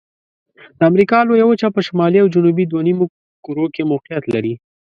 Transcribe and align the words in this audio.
د 0.77 0.79
امریکا 0.91 1.17
لویه 1.29 1.45
وچه 1.47 1.67
په 1.75 1.81
شمالي 1.87 2.19
او 2.21 2.31
جنوبي 2.35 2.65
دوه 2.67 2.81
نیمو 2.87 3.05
کرو 3.45 3.65
کې 3.73 3.89
موقعیت 3.91 4.23
لري. 4.33 4.53